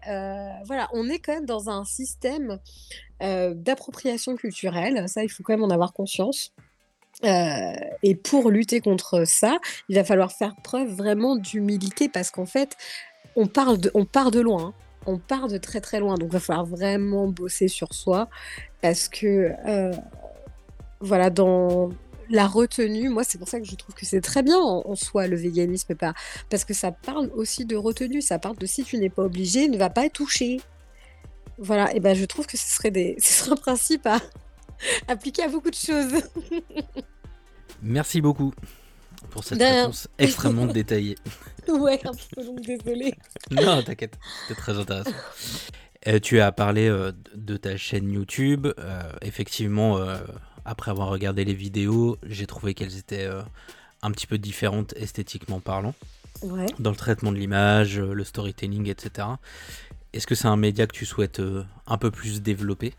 [0.66, 2.60] voilà, on est quand même dans un système,
[3.20, 6.54] d'appropriation culturelle, ça, il faut quand même en avoir conscience,
[7.24, 7.74] heu
[8.04, 9.58] et pour lutter contre ça,
[9.90, 12.76] il va falloir faire preuve vraiment d'humilité parce qu'en fait,
[13.36, 14.74] on parle de on part de loin, hein.
[15.08, 18.28] On part de très, très loin, donc va falloir vraiment bosser sur soi
[18.82, 19.92] parce que, heu,
[21.00, 21.92] voilà, dans
[22.30, 25.28] la retenue, moi, c'est pour ça que je trouve que c'est très bien en soi
[25.28, 26.14] le véganisme pas
[26.50, 29.68] parce que ça parle aussi de retenue, ça parle de si tu n'es pas obligé,
[29.68, 30.60] ne va pas toucher.
[31.58, 34.20] Voilà et bah, je trouve que ce serait des ce serait un principe à
[35.08, 36.14] appliquer à beaucoup de choses.
[37.82, 38.54] Merci beaucoup
[39.30, 41.18] pour cette réponse extrêmement détaillée.
[41.68, 43.16] Ouais, un peu longue, désolée.
[43.50, 45.10] Non, t'inquiète, c'était très intéressant.
[46.08, 48.74] Heu, tu as parlé, heu, d de ta chaîne YouTube, heu,
[49.24, 49.98] effectivement,
[50.64, 53.28] après avoir regardé les vidéos, j'ai trouvé qu'elles étaient,
[54.04, 55.96] un petit peu différentes esthétiquement parlant,
[56.44, 56.68] Ouais.
[56.78, 59.40] dans le traitement de l'image, le storytelling et cetera.
[60.14, 61.42] Est-ce que c'est un média que tu souhaites,
[61.88, 62.94] un peu plus développer?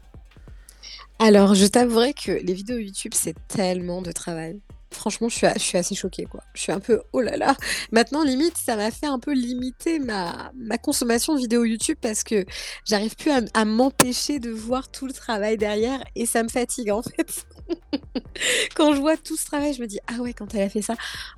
[1.19, 4.61] Alors, je t'avouerai que les vidéos YouTube, c'est tellement de travail.
[4.91, 6.43] Franchement, je suis assez choquée, quoi.
[6.55, 7.57] Je suis un peu: «Oh là là!»
[7.91, 12.23] maintenant limite, ça m'a fait un peu limiter ma ma consommation de vidéos YouTube parce
[12.23, 12.45] que
[12.85, 17.03] j'arrive plus à m'empêcher de voir tout le travail derrière et ça me fatigue, en
[17.03, 17.47] fait.
[18.77, 20.83] Quand je vois tout ce travail, je me dis: «Ah ouais, quand elle a fait
[20.83, 20.95] ça,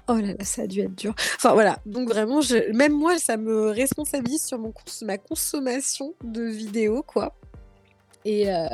[0.08, 1.14] oh là là, ça a dû être dur».
[1.36, 2.40] Enfin voilà, donc vraiment
[2.74, 7.34] même moi, ça me responsabilise sur mon ma consommation de vidéos, quoi
[8.24, 8.66] et heu,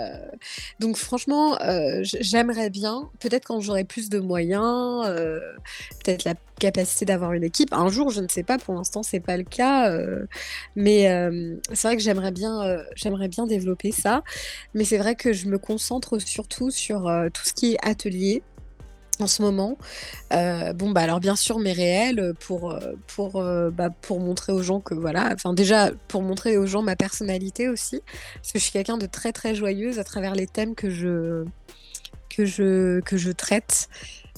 [0.81, 5.41] donc franchement, heu, j j'aimerais bien, peut-être quand j'aurai plus de moyens, heu,
[6.05, 9.21] peut-être la capacité d'avoir une équipe, un jour, je ne sais pas, pour l'instant, c'est
[9.21, 9.97] pas le cas,
[10.77, 11.05] mais
[11.73, 14.23] c'est vrai que j'aimerais bien, j'aimerais bien développer ça,
[14.75, 17.03] mais c'est vrai que je me concentre surtout sur,
[17.33, 18.43] tout ce qui est atelier,
[19.23, 19.79] en ce moment.
[20.33, 24.53] Heu, bon, bah, alors bien sûr mes réels, heu, pour, heu, pour, bah, pour montrer
[24.53, 28.01] aux gens que voilà, enfin déjà pour montrer aux gens ma personnalité aussi,
[28.37, 31.45] parce que je suis quelqu'un de très, très joyeuse à travers les thèmes que je
[32.31, 33.89] que je que je traite.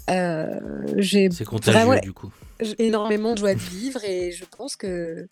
[0.09, 2.31] J'ai C'est vraiment contagieux, du coup.
[2.79, 5.29] énormément de joie de vivre et je pense que,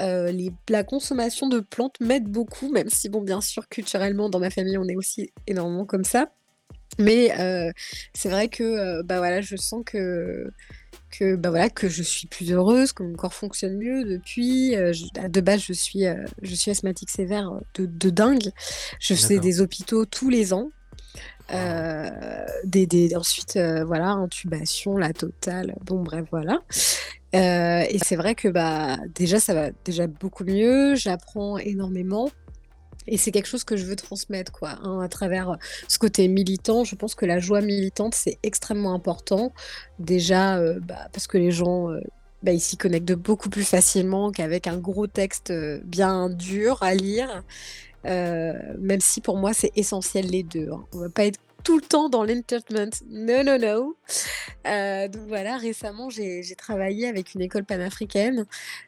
[0.00, 4.50] les la consommation de plantes m'aide beaucoup, même si bon, bien sûr, culturellement, dans ma
[4.50, 6.32] famille, on est aussi énormément comme ça.
[6.98, 7.72] Mais heu,
[8.14, 8.62] c'est vrai que,
[9.00, 10.50] heu, bah, voilà, je sens que
[11.10, 15.08] que, bah, voilà, que je suis plus heureuse, que mon corps fonctionne mieux depuis, j
[15.18, 18.50] à de base, je suis, heu, je suis asthmatique sévère, de de dingue.
[19.00, 19.40] Je D'accord.
[19.40, 20.70] des hôpitaux tous les ans,
[22.64, 26.60] des des ensuite, voilà, intubation, la totale, bon bref, voilà.
[27.34, 32.30] Et c'est vrai que, bah, déjà, ça va déjà beaucoup mieux, j'apprends énormément
[33.06, 35.56] et c'est quelque chose que je veux transmettre, quoi, hein, à travers, heu,
[35.88, 36.84] ce côté militant.
[36.84, 39.52] Je pense que la joie militante, c'est extrêmement important.
[39.98, 42.00] Déjà, heu, bah, parce que les gens, heu,
[42.42, 47.42] bah, s'y connectent beaucoup plus facilement qu'avec un gros texte, heu, bien dur à lire.
[48.04, 50.84] Même si pour moi, c'est essentiel les 2, hein.
[50.92, 52.90] On va pas être tout le temps dans l'entertainment.
[53.08, 53.96] No, no, no.
[54.66, 58.46] Heu, donc voilà, récemment, j'ai travaillé avec une école panafricaine,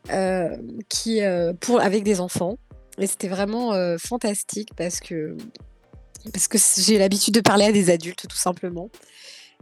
[0.09, 1.21] hem, qui,
[1.61, 2.59] pour avec des enfants
[2.99, 5.37] et c'était vraiment, heu, fantastique parce que
[6.79, 8.91] j'ai l'habitude de parler à des adultes, tout simplement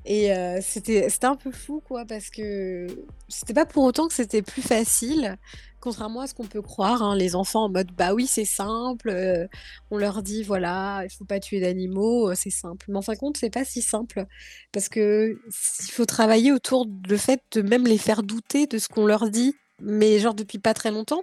[0.05, 2.87] et heu, c'était un peu fou, quoi, parce que
[3.29, 5.37] c'était pas pour autant que c'était plus facile,
[5.81, 7.17] contrairement à ce qu'on peut croire, hein.
[7.17, 9.49] Les enfants en mode: «Bah oui, c'est simple, heu,
[9.93, 12.87] on leur dit, voilà, il faut pas tuer d'animaux, c'est simple».
[12.89, 14.27] Mais en fin de compte, c'est pas si simple
[14.73, 15.39] parce que
[15.87, 19.07] il faut travailler autour d le fait de même les faire douter de ce qu'on
[19.07, 19.55] leur dit.
[19.81, 21.23] mais genre depuis pas très longtemps.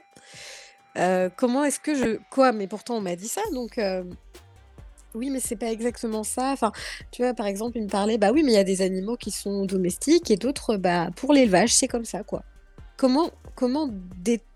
[0.97, 2.52] Heu, comment est-ce que je quoi?
[2.52, 4.06] Mais pourtant on m'a dit ça donc heu,
[5.15, 6.52] oui, mais c'est pas exactement ça.
[6.52, 6.71] Enfin,
[7.12, 9.17] tu vois, par exemple, il me parlait: «Bah oui, mais il y a des animaux
[9.17, 12.43] qui sont domestiques et d'autres, bah, pour l'élevage, c'est comme ça, quoi».
[12.97, 13.89] Comment comment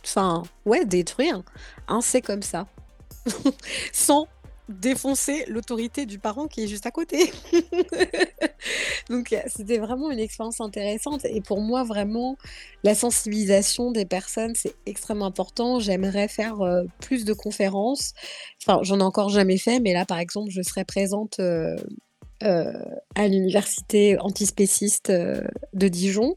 [0.05, 1.41] enfin, ouais, détruire
[1.87, 2.67] un «c'est comme ça»
[3.91, 4.27] sans
[4.69, 7.31] défoncer l'autorité du parent qui est juste à côté?
[9.09, 12.37] Donc heu, c'était vraiment une expérience intéressante et pour moi, vraiment,
[12.83, 15.79] la sensibilisation des personnes, c'est extrêmement important.
[15.79, 18.13] J'aimerais faire, heu, plus de conférences.
[18.61, 21.75] Enfin, j'en ai encore jamais fait, mais là, par exemple, je serai présente, heu,
[22.41, 26.35] à l'université antispéciste, de Dijon,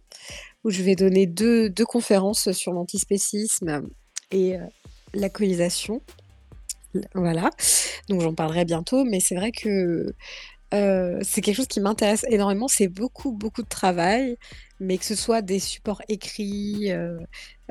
[0.65, 3.83] où je vais donner deux deux conférences sur l'antispécisme
[4.31, 4.57] et
[5.15, 6.01] la colonisation.
[7.15, 7.51] Voilà,
[8.09, 10.15] donc j'en parlerai bientôt, mais c'est vrai que,
[10.75, 12.69] heu, c'est quelque chose qui m'intéresse énormément.
[12.69, 14.37] C'est beaucoup, beaucoup de travail,
[14.81, 17.19] mais que ce soit des supports écrits, heu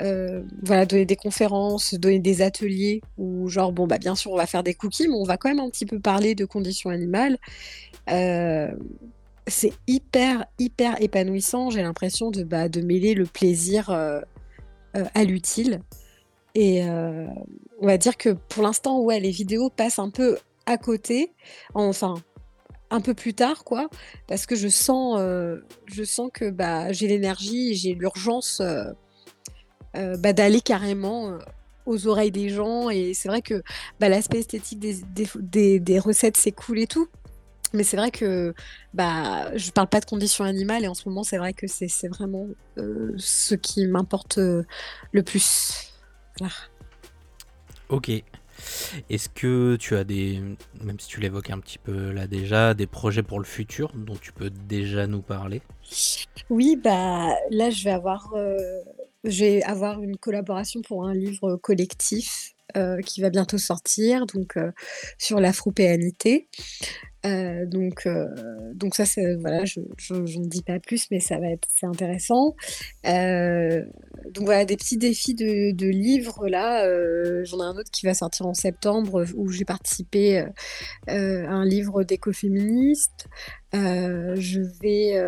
[0.02, 4.38] heu, voilà, donner des conférences, donner des ateliers où genre, bon, bah, bien sûr, on
[4.38, 6.90] va faire des cookies, mais on va quand même un petit peu parler de conditions
[6.90, 7.38] animales.
[9.48, 11.70] C'est hyper, hyper épanouissant.
[11.70, 13.90] J'ai l'impression de, bah, de mêler le plaisir,
[14.94, 15.82] à l'utile
[16.56, 17.28] et heu,
[17.82, 21.34] on va dire que pour l'instant, ouais, les vidéos passent un peu à côté,
[21.74, 22.16] enfin,
[22.90, 23.90] un peu plus tard, quoi,
[24.28, 25.20] parce que je sens,
[26.06, 28.94] sens que, bah, j'ai l'énergie j'ai l'urgence, heu,
[30.18, 31.38] bah, d'aller carrément,
[31.86, 32.90] aux oreilles des gens.
[32.90, 33.62] Et c'est vrai que,
[34.00, 37.08] bah, l'aspect esthétique des recettes, c'est cool et tout,
[37.74, 38.54] mais c'est vrai que,
[38.94, 42.08] bah, je parle pas de conditions animales et en ce moment, c'est vrai que c'est
[42.08, 42.48] vraiment,
[43.18, 45.92] ce qui m'importe, le plus.
[47.90, 48.10] OK.
[49.10, 50.42] Est-ce que tu as des
[50.82, 54.16] même si tu l'évoques un petit peu là déjà, des projets pour le futur dont
[54.16, 55.62] tu peux déjà nous parler?
[56.50, 58.58] Oui, bah, là, je vais avoir, heu,
[59.24, 64.58] je vais avoir une collaboration pour un livre collectif, heu, qui va bientôt sortir, donc
[64.58, 64.72] heu,
[65.20, 66.50] sur l'afropéanité.
[67.26, 68.28] Heu, donc heu,
[68.76, 71.88] donc ça, c'est voilà, je je j'en dis pas plus, mais ça va être c'est
[71.88, 72.56] intéressant.
[73.04, 76.86] Donc voilà, des petits défis de de livres là,
[77.46, 80.46] j'en ai un autre qui va sortir en septembre, où j'ai participé,
[81.08, 83.28] à un livre d'écoféministes.
[83.76, 85.20] Heu, je vais,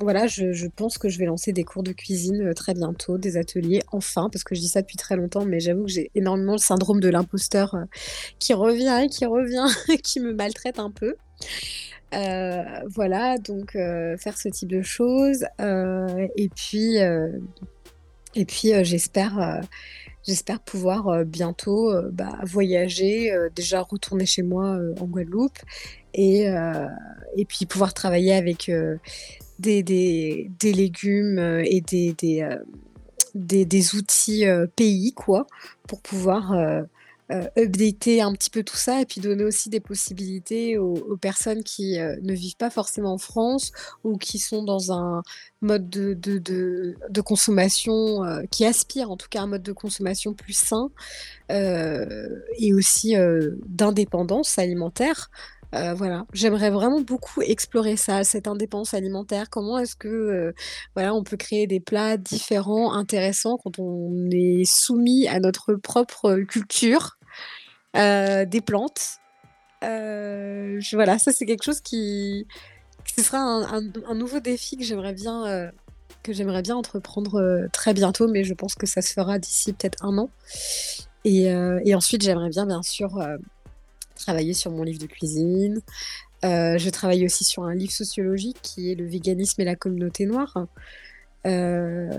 [0.00, 3.36] voilà, je pense que je vais lancer des cours de cuisine, heu, très bientôt, des
[3.36, 6.52] ateliers, enfin, parce que je dis ça depuis très longtemps, mais j'avoue que j'ai énormément
[6.52, 7.84] le syndrome de l'imposteur, heu,
[8.38, 9.66] qui revient qui revient,
[10.02, 11.16] qui me maltraite un peu.
[12.14, 16.96] Heu, voilà, donc faire ce type de choses, et puis,
[18.84, 19.60] j'espère,
[20.64, 25.58] pouvoir, bientôt, bah, voyager, déjà retourner chez moi, en Guadeloupe
[26.14, 26.48] et
[27.46, 28.70] puis pouvoir travailler avec,
[29.58, 32.64] des des des légumes, heu et des des, hem,
[33.34, 35.46] des des outils, heu, pays quoi,
[35.88, 36.52] pour pouvoir,
[37.58, 41.98] updater un petit peu tout ça et puis donner aussi des possibilités aux personnes qui,
[41.98, 43.72] ne vivent pas forcément en France
[44.04, 45.22] ou qui sont dans un
[45.60, 50.34] mode de de de consommation, qui aspirent en tout cas à un mode de consommation
[50.34, 50.90] plus sain,
[51.50, 53.14] et aussi,
[53.66, 55.30] d'indépendance alimentaire.
[55.74, 59.50] Heu, voilà, j'aimerais vraiment beaucoup explorer ça, cette indépendance alimentaire.
[59.50, 60.54] Comment est-ce que, heu,
[60.94, 66.36] voilà, on peut créer des plats différents, intéressants quand on est soumis à notre propre
[66.48, 67.18] culture,
[67.96, 69.18] heu, des plantes?
[70.94, 72.46] Voilà, ça c'est quelque chose qui
[73.16, 75.70] ce sera un un un nouveau défi que j'aimerais bien,
[76.28, 80.18] j'aimerais bien entreprendre, très bientôt, mais je pense que ça se fera d'ici peut-être 1
[80.18, 80.32] an
[81.24, 81.50] et
[81.94, 83.18] ensuite j'aimerais bien, bien sûr,
[84.18, 85.80] travailler sur mon livre de cuisine.
[86.44, 90.26] Heu, je travaille aussi sur un livre sociologique qui est «Le véganisme et la communauté
[90.26, 90.66] noire».
[91.46, 92.10] Heu,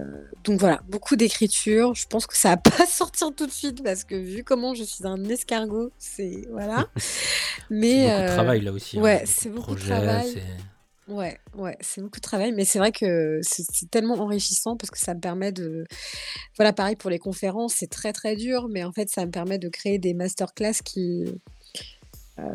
[0.44, 1.94] donc voilà, beaucoup d'écriture.
[1.94, 4.84] Je pense que ça va pas sortir tout de suite parce que vu comment je
[4.84, 9.24] suis un escargot, c'est voilà, C'est mais beaucoup de heu, travail là aussi, hein, ouais,
[9.26, 10.42] c'est beaucoup de travail.
[11.08, 15.00] Ouais, ouais, c'est beaucoup de travail, mais c'est vrai que c'est tellement enrichissant parce que
[15.00, 15.86] ça me permet de
[16.56, 19.58] voilà, pareil pour les conférences, c'est très, très dur, mais en fait, ça me permet
[19.58, 21.26] de créer des master class qui,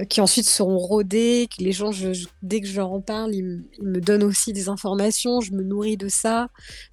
[0.00, 3.00] heu, qui ensuite seront rodées, que les gens, je je dès que je leur en
[3.00, 6.48] parle, ils me ils me donnent aussi des informations, je me nourris de ça,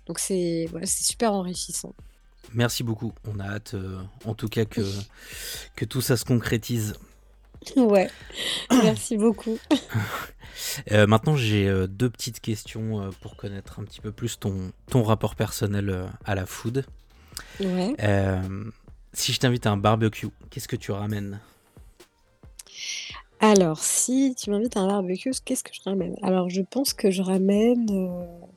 [0.08, 1.94] donc c'est super enrichissant.
[2.54, 3.14] Merci beaucoup.
[3.28, 4.82] On a hâte, heu, en tout cas que
[5.76, 6.96] que tout ça se concrétise.
[7.76, 8.10] Ouais,
[8.72, 9.60] merci beaucoup.
[10.92, 15.04] Heu, maintenant j'ai, heu, 2 petites questions, pour connaître un petit peu plus ton ton
[15.04, 16.86] rapport personnel, à la food.
[17.60, 17.96] Ouais.
[19.14, 21.40] Si je t'invite à un barbecue, qu'est-ce que tu ramènes?
[23.40, 26.16] Alors si tu m'invites à un barbecue, qu'est-ce que je ramène?
[26.22, 28.48] Alors je pense que je ramène, heu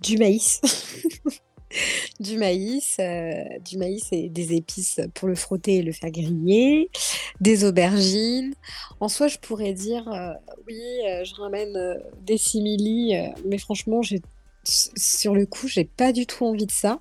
[0.00, 0.60] du maïs.
[2.20, 3.32] du maïs, euh,
[3.64, 6.90] du maïs et des épices pour le frotter et le faire griller,
[7.40, 8.54] des aubergines.
[9.00, 10.32] En soi, je pourrais dire, euh,
[10.66, 14.00] oui, euh, je ramène euh, des simili, euh, mais franchement,
[14.64, 17.00] sur le coup, j'ai pas du tout envie de ça.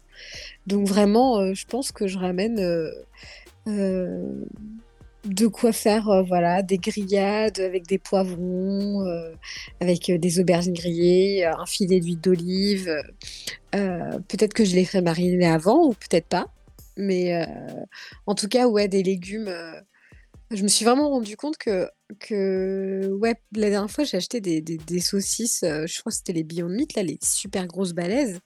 [0.68, 2.92] Donc vraiment, euh, je pense que je ramène euh,
[3.68, 4.46] euh,
[5.26, 9.32] de quoi faire, euh, voilà, des grillades avec des poivrons, euh,
[9.80, 12.89] avec euh, des aubergines grillées, un filet d'huile d'olive.
[13.71, 16.47] peut-être que je les ferai mariner avant ou peut-être pas.
[16.97, 17.43] Mais
[18.28, 19.51] en tout cas, ouais, des légumes.
[20.51, 24.61] je me suis vraiment rendu compte que, que ouais, la dernière fois, j'ai acheté des,
[24.61, 28.39] des- saucisses, je crois que c'était les Beyond Meat, là, les super grosses balaises.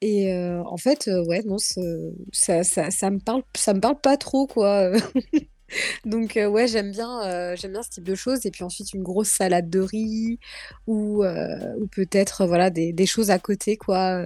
[0.00, 4.46] Et en fait, ouais, non, ça, ça, ça me parle, ça me parle pas trop,
[4.46, 4.92] quoi.
[6.04, 8.46] Donc, euh, ouais, j'aime bien, euh, j'aime bien ce type de choses.
[8.46, 10.38] Et puis ensuite, une grosse salade de riz
[10.86, 14.22] ou, euh, ou peut-être, voilà, des, des choses à côté, quoi,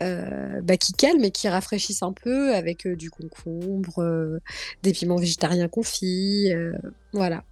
[0.00, 4.40] bah, qui calment et qui rafraîchissent un peu avec du concombre,
[4.82, 6.52] des piments végétariens confits,
[7.12, 7.44] voilà.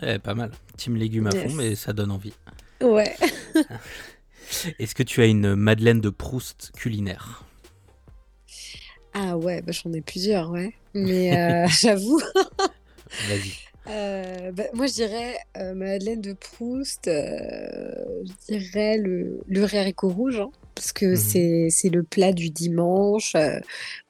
[0.00, 0.50] Ouais, pas mal.
[0.76, 2.32] Team légumes à fond, mais ça donne envie.
[2.80, 3.14] Ouais.
[4.78, 7.44] Est-ce que tu as une Madeleine de Proust culinaire?
[9.14, 10.72] Ah ouais, bah, j'en ai plusieurs, ouais.
[10.94, 12.20] Mais euh, j'avoue,
[13.20, 13.56] Vas-y.
[13.88, 20.40] euh, bah, moi je dirais euh, Madeleine de Proust, je dirais le, le haricot rouge,
[20.40, 21.20] hein, parce que Mhm.
[21.70, 23.36] c'est le plat du dimanche,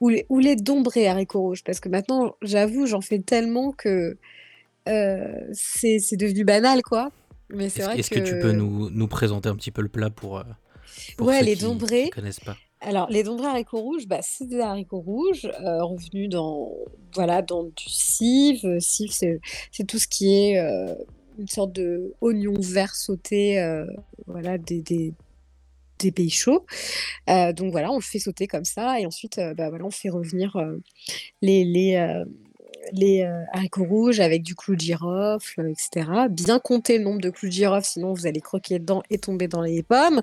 [0.00, 4.16] ou les, ou les dombrés haricots rouges, parce que maintenant, j'avoue, j'en fais tellement que
[5.52, 7.10] c'est devenu banal, quoi.
[7.50, 8.20] Mais c'est Est-ce vrai est-ce que...
[8.20, 10.42] tu peux nous, nous présenter un petit peu le plat pour,
[11.16, 12.58] pour ouais, ceux les qui ne connaissent pas?
[12.84, 16.72] Alors, les dombrés haricots rouges, bah, c'est des haricots rouges euh, revenus dans,
[17.14, 18.66] voilà, dans du cive.
[18.66, 20.92] Euh, Cive, c'est, c'est tout ce qui est euh,
[21.38, 23.86] une sorte de oignon vert sauté, euh,
[24.26, 25.14] voilà, des, des,
[26.10, 26.66] pays chauds.
[27.30, 29.92] Euh, donc voilà, on le fait sauter comme ça et ensuite, euh, bah, voilà, on
[29.92, 30.78] fait revenir euh,
[31.40, 32.24] les, les, euh,
[32.92, 36.10] les euh, haricots rouges avec du clou de girofle, euh, etc.
[36.30, 39.48] Bien compter le nombre de clous de girofle, sinon vous allez croquer dedans et tomber
[39.48, 40.22] dans les pommes.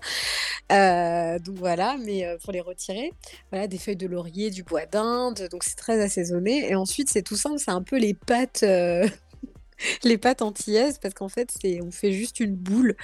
[0.72, 3.14] Euh, donc voilà, mais pour les retirer,
[3.52, 6.70] voilà, des feuilles de laurier, du bois d'Inde, donc c'est très assaisonné.
[6.70, 8.64] Et ensuite, c'est tout simple, c'est un peu les pâtes,
[10.04, 12.96] les pâtes antillaises, parce qu'en fait, c'est, on fait juste une boule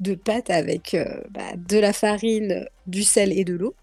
[0.00, 0.96] de pâte avec
[1.30, 3.74] bah, de la farine, du sel et de l'eau.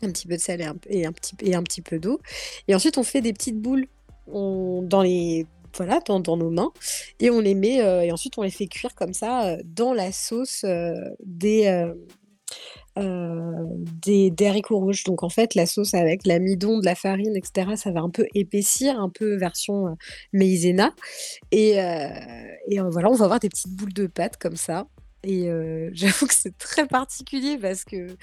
[0.00, 0.64] Un petit peu de sel et
[1.04, 2.20] un petit, et un petit peu d'eau.
[2.68, 3.88] Et ensuite, on fait des petites boules
[4.32, 6.72] on- dans les voilà, dans, dans nos mains.
[7.20, 9.92] Et on les met, euh, et ensuite on les fait cuire comme ça euh, dans
[9.92, 11.66] la sauce euh, des,
[12.96, 15.04] des, des haricots rouges.
[15.04, 18.26] Donc en fait, la sauce avec l'amidon, de la farine, etc., ça va un peu
[18.34, 19.96] épaissir, un peu version
[20.32, 20.94] maïzena.
[21.52, 21.72] Et,
[22.68, 24.86] et voilà, on va avoir des petites boules de pâte comme ça.
[25.24, 25.48] Et
[25.92, 28.16] j'avoue que c'est très particulier parce que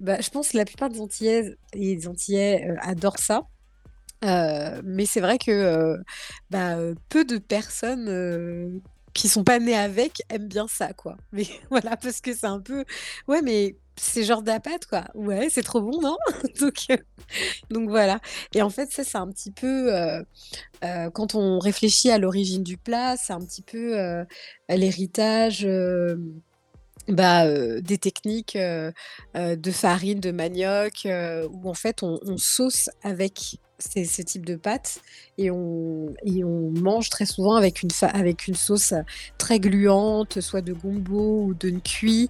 [0.00, 3.46] bah, je pense que la plupart des Antillaises et des Antillais adorent ça.
[4.24, 5.96] Euh, mais c'est vrai que euh,
[6.50, 8.78] bah, euh, peu de personnes euh,
[9.14, 11.16] qui sont pas nées avec aiment bien ça, quoi.
[11.32, 12.84] Mais voilà, parce que c'est un peu...
[13.28, 15.04] Ouais, mais c'est genre d'apat, quoi.
[15.14, 16.16] Ouais, c'est trop bon, non?
[16.60, 16.86] Donc,
[17.70, 18.20] donc voilà.
[18.54, 19.90] Et en fait, ça, c'est un petit peu...
[21.12, 24.24] quand on réfléchit à l'origine du plat, c'est un petit peu
[24.68, 25.66] l'héritage...
[27.08, 27.46] bah,
[27.80, 31.06] des techniques, de farine, de manioc,
[31.50, 35.00] où en fait on sauce avec ces ce type de pâtes
[35.38, 38.94] et on et on mange très souvent avec une avec une sauce,
[39.38, 42.28] très gluante, soit de gombo ou de cuit.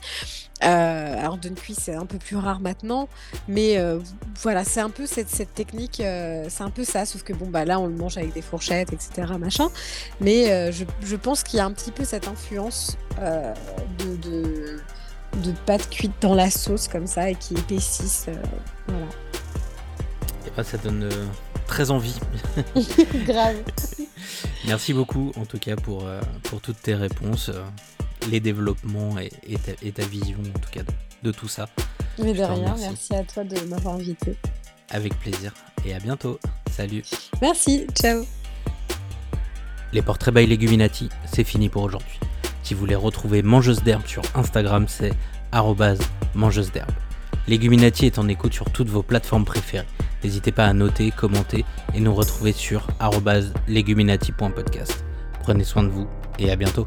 [0.62, 3.08] Heu, alors de cuit, c'est un peu plus rare maintenant,
[3.48, 4.04] mais heu, v
[4.42, 7.48] voilà, c'est un peu cette cette technique, heu, c'est un peu ça, sauf que bon,
[7.48, 9.68] bah, là, on le mange avec des fourchettes et cetera, machin.
[10.20, 12.96] Mais heu, je je pense qu'il y a un petit peu cette influence,
[13.98, 14.80] de de
[15.44, 15.88] de pâtes
[16.20, 18.26] dans la sauce comme ça et qui épaississent,
[18.88, 19.06] voilà.
[20.56, 21.26] Ça donne euh,
[21.66, 22.18] très envie.
[23.26, 23.56] Grave.
[24.66, 27.62] Merci beaucoup en tout cas pour, euh, pour toutes tes réponses, euh,
[28.30, 30.92] les développements et, et ta, et ta vision en tout cas de,
[31.22, 31.66] de tout ça.
[32.18, 34.36] Mais de rien, merci à toi de m'avoir invitée.
[34.90, 35.54] Avec plaisir
[35.86, 36.38] et à bientôt.
[36.70, 37.04] Salut.
[37.40, 38.24] Merci, ciao.
[39.92, 42.20] Les portraits by Leguminati, c'est fini pour aujourd'hui.
[42.62, 45.12] Si vous voulez retrouver Mangeuse d'herbe sur Instagram, c'est
[46.34, 46.92] mangeuse d'herbe.
[47.48, 49.86] Leguminati est en écoute sur toutes vos plateformes préférées.
[50.22, 51.64] N'hésitez pas à noter, commenter
[51.94, 52.86] et nous retrouver sur
[53.68, 55.04] leguminati.podcast.
[55.42, 56.06] Prenez soin de vous
[56.38, 56.86] et à bientôt.